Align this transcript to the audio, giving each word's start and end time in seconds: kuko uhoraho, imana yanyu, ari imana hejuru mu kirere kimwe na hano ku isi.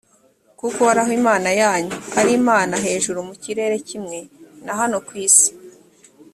kuko 0.59 0.65
uhoraho, 0.81 1.11
imana 1.19 1.49
yanyu, 1.61 1.95
ari 2.19 2.31
imana 2.39 2.73
hejuru 2.85 3.19
mu 3.27 3.33
kirere 3.43 3.75
kimwe 3.89 4.19
na 4.65 4.73
hano 4.79 4.97
ku 5.07 5.13
isi. 5.25 5.49